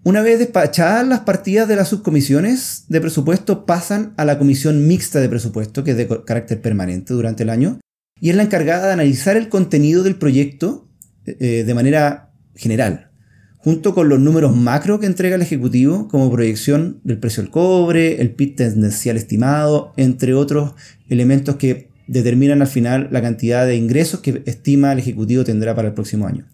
Una 0.03 0.23
vez 0.23 0.39
despachadas 0.39 1.07
las 1.07 1.21
partidas 1.21 1.69
de 1.69 1.77
las 1.77 1.89
subcomisiones 1.89 2.87
de 2.89 3.01
presupuesto, 3.01 3.67
pasan 3.67 4.15
a 4.17 4.25
la 4.25 4.39
comisión 4.39 4.89
mixta 4.89 5.21
de 5.21 5.29
presupuesto, 5.29 5.85
que 5.85 5.93
es 5.93 5.97
de 5.97 6.09
carácter 6.25 6.61
permanente 6.61 7.13
durante 7.13 7.43
el 7.43 7.51
año, 7.51 7.79
y 8.21 8.31
es 8.31 8.37
la 8.37 8.43
encargada 8.43 8.87
de 8.87 8.93
analizar 8.93 9.37
el 9.37 9.49
contenido 9.49 10.03
del 10.03 10.17
proyecto 10.17 10.89
eh, 11.27 11.65
de 11.67 11.75
manera 11.75 12.33
general, 12.55 13.11
junto 13.57 13.95
con 13.95 14.09
los 14.09 14.21
números 14.21 14.55
macro 14.55 15.01
que 15.01 15.07
entrega 15.07 15.37
el 15.37 15.43
Ejecutivo 15.43 16.09
como 16.09 16.31
proyección 16.31 17.01
del 17.05 17.19
precio 17.19 17.43
del 17.43 17.51
cobre, 17.51 18.21
el 18.21 18.35
PIB 18.35 18.57
tendencial 18.57 19.17
estimado, 19.17 19.93
entre 19.97 20.35
otros 20.35 20.75
elementos 21.09 21.57
que 21.57 21.91
determinan 22.07 22.61
al 22.61 22.69
final 22.69 23.09
la 23.11 23.23
cantidad 23.23 23.67
de 23.67 23.77
ingresos 23.77 24.21
que 24.21 24.43
estima 24.47 24.93
el 24.93 24.99
Ejecutivo 24.99 25.45
tendrá 25.45 25.75
para 25.75 25.89
el 25.89 25.95
próximo 25.95 26.27
año. 26.27 26.47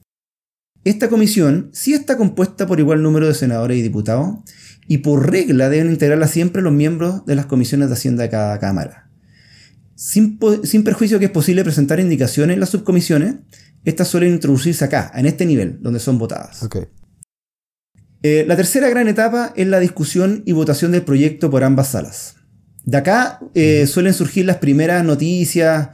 Esta 0.84 1.08
comisión 1.08 1.70
sí 1.72 1.94
está 1.94 2.16
compuesta 2.16 2.66
por 2.68 2.78
igual 2.78 3.02
número 3.02 3.26
de 3.26 3.34
senadores 3.34 3.78
y 3.78 3.82
diputados 3.82 4.36
y 4.86 4.98
por 4.98 5.30
regla 5.30 5.68
deben 5.68 5.90
integrarla 5.90 6.28
siempre 6.28 6.62
los 6.62 6.72
miembros 6.72 7.26
de 7.26 7.34
las 7.34 7.46
comisiones 7.46 7.88
de 7.88 7.94
Hacienda 7.94 8.22
de 8.22 8.30
cada 8.30 8.60
Cámara. 8.60 9.05
Sin, 9.96 10.38
perjuicio 10.84 11.18
que 11.18 11.24
es 11.24 11.30
posible 11.30 11.64
presentar 11.64 11.98
indicaciones 11.98 12.54
en 12.54 12.60
las 12.60 12.68
subcomisiones, 12.68 13.36
estas 13.84 14.08
suelen 14.08 14.34
introducirse 14.34 14.84
acá, 14.84 15.10
en 15.14 15.24
este 15.24 15.46
nivel, 15.46 15.78
donde 15.80 16.00
son 16.00 16.18
votadas. 16.18 16.68
Eh, 18.22 18.44
la 18.46 18.56
tercera 18.56 18.90
gran 18.90 19.08
etapa 19.08 19.54
es 19.56 19.66
la 19.66 19.80
discusión 19.80 20.42
y 20.44 20.52
votación 20.52 20.92
del 20.92 21.02
proyecto 21.02 21.50
por 21.50 21.64
ambas 21.64 21.88
salas. 21.88 22.36
De 22.84 22.98
acá 22.98 23.40
eh, 23.54 23.86
suelen 23.86 24.12
surgir 24.12 24.44
las 24.44 24.58
primeras 24.58 25.02
noticias 25.02 25.88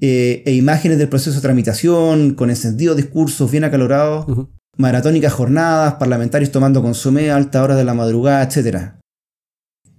eh, 0.00 0.42
e 0.44 0.52
imágenes 0.52 0.98
del 0.98 1.08
proceso 1.08 1.36
de 1.36 1.42
tramitación, 1.42 2.34
con 2.34 2.50
encendidos 2.50 2.96
discursos 2.96 3.50
bien 3.50 3.64
acalorados, 3.64 4.26
maratónicas 4.76 5.32
jornadas, 5.32 5.94
parlamentarios 5.94 6.52
tomando 6.52 6.82
consomé 6.82 7.30
a 7.30 7.36
alta 7.36 7.62
hora 7.62 7.74
de 7.74 7.84
la 7.84 7.94
madrugada, 7.94 8.42
etc. 8.42 8.96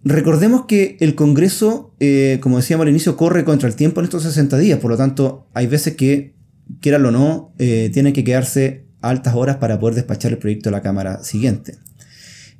Recordemos 0.09 0.67
que 0.67 0.95
el 1.01 1.15
Congreso, 1.15 1.93
eh, 1.99 2.39
como 2.41 2.55
decíamos 2.55 2.85
al 2.85 2.89
inicio, 2.91 3.17
corre 3.17 3.43
contra 3.43 3.67
el 3.67 3.75
tiempo 3.75 3.99
en 3.99 4.05
estos 4.05 4.23
60 4.23 4.57
días, 4.57 4.79
por 4.79 4.89
lo 4.89 4.95
tanto, 4.95 5.49
hay 5.53 5.67
veces 5.67 5.97
que, 5.97 6.33
quieran 6.79 7.05
o 7.05 7.11
no, 7.11 7.53
eh, 7.59 7.89
tienen 7.93 8.13
que 8.13 8.23
quedarse 8.23 8.85
altas 9.01 9.35
horas 9.35 9.57
para 9.57 9.81
poder 9.81 9.95
despachar 9.95 10.31
el 10.31 10.37
proyecto 10.37 10.69
a 10.69 10.71
la 10.71 10.81
Cámara 10.81 11.25
siguiente. 11.25 11.75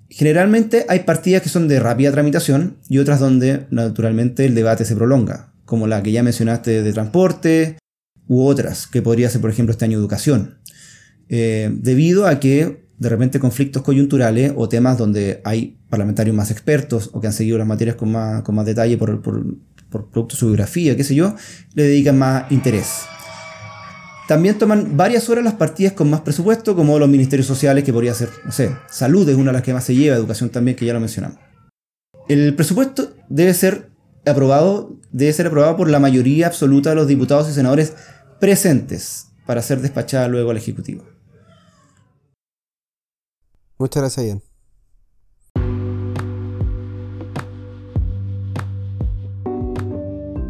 Generalmente 0.09 0.85
hay 0.89 1.01
partidas 1.01 1.41
que 1.41 1.47
son 1.47 1.69
de 1.69 1.79
rápida 1.79 2.11
tramitación 2.11 2.79
y 2.89 2.97
otras 2.97 3.21
donde 3.21 3.65
naturalmente 3.71 4.45
el 4.45 4.53
debate 4.53 4.83
se 4.83 4.97
prolonga, 4.97 5.53
como 5.63 5.87
la 5.87 6.03
que 6.03 6.11
ya 6.11 6.23
mencionaste 6.23 6.83
de 6.83 6.91
transporte 6.91 7.77
u 8.27 8.43
otras, 8.43 8.87
que 8.87 9.01
podría 9.01 9.29
ser 9.29 9.39
por 9.39 9.51
ejemplo 9.51 9.71
este 9.71 9.85
año 9.85 9.97
educación. 9.97 10.57
Eh, 11.29 11.69
debido 11.71 12.27
a 12.27 12.41
que 12.41 12.86
de 12.97 13.09
repente 13.09 13.39
conflictos 13.39 13.83
coyunturales 13.83 14.53
o 14.55 14.67
temas 14.67 14.97
donde 14.97 15.41
hay 15.43 15.77
parlamentarios 15.89 16.35
más 16.35 16.51
expertos 16.51 17.11
o 17.13 17.21
que 17.21 17.27
han 17.27 17.33
seguido 17.33 17.57
las 17.57 17.67
materias 17.67 17.95
con 17.95 18.11
más, 18.11 18.41
con 18.41 18.55
más 18.55 18.65
detalle 18.65 18.97
por, 18.97 19.21
por, 19.21 19.43
producto 19.89 20.35
de 20.35 20.39
su 20.39 20.47
biografía, 20.47 20.95
qué 20.97 21.03
sé 21.03 21.15
yo, 21.15 21.35
le 21.73 21.83
dedican 21.83 22.17
más 22.17 22.51
interés. 22.51 23.03
También 24.27 24.57
toman 24.57 24.97
varias 24.97 25.29
horas 25.29 25.45
las 25.45 25.53
partidas 25.53 25.93
con 25.93 26.09
más 26.09 26.21
presupuesto, 26.21 26.75
como 26.75 26.99
los 26.99 27.07
ministerios 27.07 27.47
sociales, 27.47 27.85
que 27.85 27.93
podría 27.93 28.13
ser, 28.13 28.29
no 28.43 28.51
sé, 28.51 28.75
salud 28.89 29.27
es 29.29 29.35
una 29.37 29.51
de 29.51 29.53
las 29.53 29.61
que 29.61 29.73
más 29.73 29.85
se 29.85 29.95
lleva, 29.95 30.17
educación 30.17 30.49
también, 30.49 30.75
que 30.75 30.85
ya 30.85 30.93
lo 30.93 30.99
mencionamos. 30.99 31.39
El 32.27 32.53
presupuesto 32.55 33.15
debe 33.29 33.53
ser 33.53 33.89
aprobado, 34.25 34.99
debe 35.11 35.31
ser 35.31 35.47
aprobado 35.47 35.77
por 35.77 35.89
la 35.89 35.99
mayoría 35.99 36.47
absoluta 36.47 36.89
de 36.89 36.97
los 36.97 37.07
diputados 37.07 37.49
y 37.49 37.53
senadores 37.53 37.93
presentes 38.41 39.27
para 39.45 39.61
ser 39.61 39.79
despachada 39.79 40.27
luego 40.27 40.51
al 40.51 40.57
Ejecutivo. 40.57 41.05
Muchas 43.79 44.01
gracias, 44.01 44.25
Ian. 44.25 44.43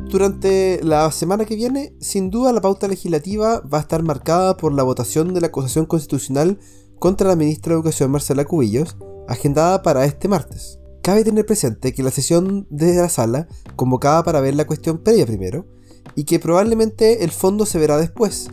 Durante 0.10 0.80
la 0.84 1.12
semana 1.12 1.44
que 1.44 1.56
viene, 1.56 1.94
sin 2.00 2.32
duda 2.32 2.54
la 2.54 2.62
pauta 2.62 2.88
legislativa 2.88 3.60
va 3.62 3.80
a 3.80 3.82
estar 3.82 4.04
marcada 4.04 4.56
por 4.56 4.72
la 4.74 4.84
votación 4.84 5.34
de 5.34 5.42
la 5.42 5.48
acusación 5.48 5.86
constitucional 5.86 6.60
contra 6.98 7.28
la 7.28 7.36
ministra 7.36 7.72
de 7.72 7.76
Educación 7.76 8.12
Marcela 8.12 8.46
Cubillos, 8.46 8.98
agendada 9.28 9.84
para 9.84 10.06
este 10.06 10.30
martes. 10.30 10.80
Cabe 11.04 11.26
tener 11.26 11.46
presente 11.46 11.94
que 11.94 12.04
la 12.04 12.12
sesión 12.12 12.68
de 12.70 12.96
la 12.96 13.10
sala, 13.10 13.48
convocada 13.76 14.24
para 14.24 14.40
ver 14.40 14.56
la 14.56 14.66
cuestión 14.66 15.04
previa 15.04 15.26
primero, 15.26 15.68
y 16.16 16.24
que 16.24 16.40
probablemente 16.40 17.26
el 17.26 17.32
fondo 17.32 17.66
se 17.66 17.78
verá 17.78 17.98
después, 17.98 18.50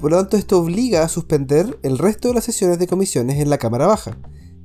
por 0.00 0.12
lo 0.12 0.16
tanto, 0.16 0.38
esto 0.38 0.58
obliga 0.58 1.04
a 1.04 1.08
suspender 1.08 1.78
el 1.82 1.98
resto 1.98 2.28
de 2.28 2.34
las 2.34 2.44
sesiones 2.44 2.78
de 2.78 2.86
comisiones 2.86 3.38
en 3.38 3.50
la 3.50 3.58
Cámara 3.58 3.86
Baja. 3.86 4.16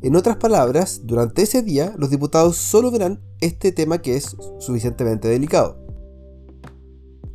En 0.01 0.15
otras 0.15 0.37
palabras, 0.37 1.01
durante 1.03 1.41
ese 1.41 1.61
día 1.61 1.93
los 1.97 2.09
diputados 2.09 2.55
solo 2.55 2.89
verán 2.89 3.21
este 3.41 3.73
tema 3.73 4.01
que 4.01 4.15
es 4.15 4.37
suficientemente 4.59 5.27
delicado. 5.27 5.77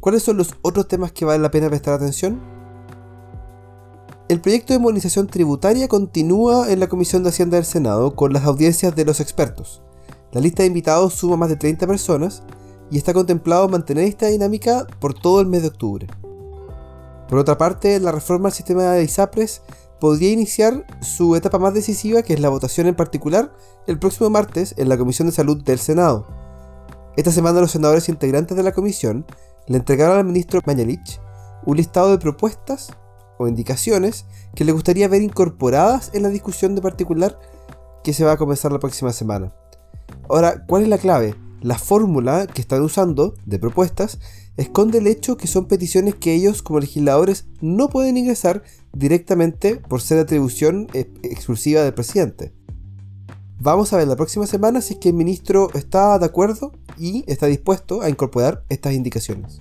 ¿Cuáles 0.00 0.22
son 0.22 0.38
los 0.38 0.54
otros 0.62 0.88
temas 0.88 1.12
que 1.12 1.26
vale 1.26 1.42
la 1.42 1.50
pena 1.50 1.68
prestar 1.68 1.92
atención? 1.92 2.40
El 4.30 4.40
proyecto 4.40 4.72
de 4.72 4.78
modernización 4.78 5.26
tributaria 5.26 5.86
continúa 5.86 6.72
en 6.72 6.80
la 6.80 6.88
Comisión 6.88 7.22
de 7.22 7.28
Hacienda 7.28 7.56
del 7.56 7.66
Senado 7.66 8.14
con 8.14 8.32
las 8.32 8.44
audiencias 8.44 8.96
de 8.96 9.04
los 9.04 9.20
expertos. 9.20 9.82
La 10.32 10.40
lista 10.40 10.62
de 10.62 10.68
invitados 10.68 11.14
suma 11.14 11.36
más 11.36 11.50
de 11.50 11.56
30 11.56 11.86
personas 11.86 12.42
y 12.90 12.96
está 12.96 13.12
contemplado 13.12 13.68
mantener 13.68 14.04
esta 14.04 14.28
dinámica 14.28 14.86
por 15.00 15.12
todo 15.12 15.42
el 15.42 15.48
mes 15.48 15.60
de 15.62 15.68
octubre. 15.68 16.06
Por 17.30 17.38
otra 17.38 17.56
parte, 17.56 18.00
la 18.00 18.10
reforma 18.10 18.48
al 18.48 18.52
sistema 18.52 18.82
de 18.82 19.04
ISAPRES 19.04 19.62
podría 20.00 20.32
iniciar 20.32 20.84
su 21.00 21.36
etapa 21.36 21.60
más 21.60 21.72
decisiva, 21.72 22.22
que 22.22 22.34
es 22.34 22.40
la 22.40 22.48
votación 22.48 22.88
en 22.88 22.96
particular, 22.96 23.54
el 23.86 24.00
próximo 24.00 24.30
martes 24.30 24.74
en 24.78 24.88
la 24.88 24.98
Comisión 24.98 25.28
de 25.28 25.32
Salud 25.32 25.62
del 25.62 25.78
Senado. 25.78 26.26
Esta 27.16 27.30
semana 27.30 27.60
los 27.60 27.70
senadores 27.70 28.08
integrantes 28.08 28.56
de 28.56 28.64
la 28.64 28.72
comisión 28.72 29.26
le 29.68 29.76
entregaron 29.76 30.18
al 30.18 30.24
ministro 30.24 30.60
Mañalich 30.66 31.20
un 31.64 31.76
listado 31.76 32.10
de 32.10 32.18
propuestas 32.18 32.88
o 33.38 33.46
indicaciones 33.46 34.26
que 34.56 34.64
le 34.64 34.72
gustaría 34.72 35.06
ver 35.06 35.22
incorporadas 35.22 36.10
en 36.12 36.24
la 36.24 36.30
discusión 36.30 36.74
de 36.74 36.82
particular 36.82 37.38
que 38.02 38.12
se 38.12 38.24
va 38.24 38.32
a 38.32 38.38
comenzar 38.38 38.72
la 38.72 38.80
próxima 38.80 39.12
semana. 39.12 39.54
Ahora, 40.28 40.64
¿cuál 40.66 40.82
es 40.82 40.88
la 40.88 40.98
clave? 40.98 41.36
La 41.60 41.78
fórmula 41.78 42.48
que 42.48 42.60
están 42.60 42.82
usando 42.82 43.34
de 43.46 43.60
propuestas 43.60 44.18
esconde 44.60 44.98
el 44.98 45.06
hecho 45.06 45.36
que 45.36 45.46
son 45.46 45.66
peticiones 45.66 46.14
que 46.14 46.34
ellos 46.34 46.62
como 46.62 46.80
legisladores 46.80 47.46
no 47.60 47.88
pueden 47.88 48.16
ingresar 48.16 48.62
directamente 48.92 49.76
por 49.76 50.00
ser 50.00 50.18
atribución 50.18 50.88
exclusiva 50.92 51.82
del 51.82 51.94
presidente. 51.94 52.52
Vamos 53.58 53.92
a 53.92 53.96
ver 53.96 54.08
la 54.08 54.16
próxima 54.16 54.46
semana 54.46 54.80
si 54.80 54.94
es 54.94 55.00
que 55.00 55.10
el 55.10 55.14
ministro 55.14 55.70
está 55.74 56.18
de 56.18 56.26
acuerdo 56.26 56.72
y 56.98 57.24
está 57.26 57.46
dispuesto 57.46 58.02
a 58.02 58.10
incorporar 58.10 58.64
estas 58.68 58.94
indicaciones. 58.94 59.60